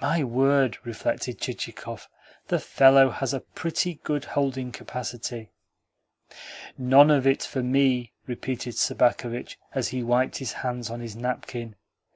[0.00, 2.06] "My word!" reflected Chichikov.
[2.46, 5.50] "The fellow has a pretty good holding capacity!"
[6.78, 11.74] "None of it for me," repeated Sobakevitch as he wiped his hands on his napkin.